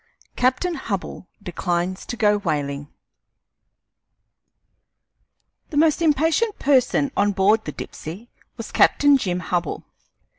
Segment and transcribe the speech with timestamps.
[0.35, 2.87] CAPTAIN HUBBELL DECLINES TO GO WHALING
[5.69, 9.83] The most impatient person on board the Dipsey was Captain Jim Hubbell.